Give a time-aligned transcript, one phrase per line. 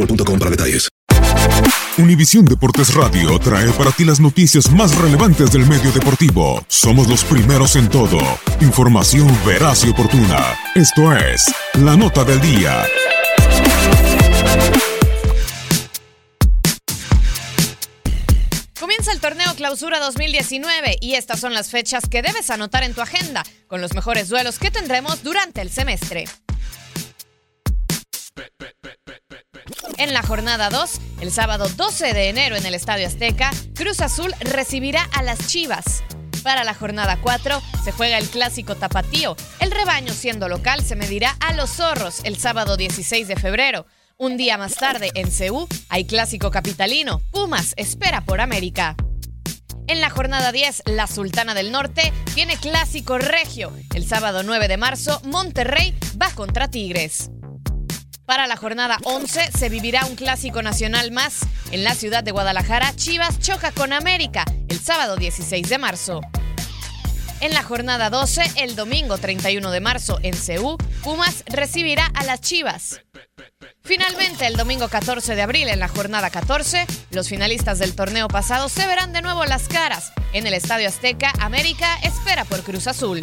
[0.00, 0.88] boostmobile.com para detalles.
[1.98, 6.64] Univisión Deportes Radio trae para ti las noticias más relevantes del medio deportivo.
[6.68, 8.18] Somos los primeros en todo.
[8.60, 10.54] Información veraz y oportuna.
[10.74, 12.84] Esto es La Nota del Día.
[18.78, 23.02] Comienza el torneo Clausura 2019 y estas son las fechas que debes anotar en tu
[23.02, 26.24] agenda con los mejores duelos que tendremos durante el semestre.
[30.00, 34.32] En la jornada 2, el sábado 12 de enero en el Estadio Azteca, Cruz Azul
[34.40, 36.02] recibirá a las Chivas.
[36.42, 39.36] Para la jornada 4 se juega el clásico tapatío.
[39.58, 43.84] El rebaño siendo local se medirá a los zorros el sábado 16 de febrero.
[44.16, 47.20] Un día más tarde en Ceú hay clásico capitalino.
[47.30, 48.96] Pumas espera por América.
[49.86, 53.70] En la jornada 10, la Sultana del Norte tiene clásico regio.
[53.94, 57.30] El sábado 9 de marzo, Monterrey va contra Tigres.
[58.30, 61.40] Para la jornada 11 se vivirá un clásico nacional más.
[61.72, 66.20] En la ciudad de Guadalajara, Chivas choca con América el sábado 16 de marzo.
[67.40, 72.40] En la jornada 12, el domingo 31 de marzo en Ceú, Pumas recibirá a las
[72.40, 73.00] Chivas.
[73.82, 78.68] Finalmente, el domingo 14 de abril, en la jornada 14, los finalistas del torneo pasado
[78.68, 80.12] se verán de nuevo las caras.
[80.32, 83.22] En el Estadio Azteca, América espera por Cruz Azul.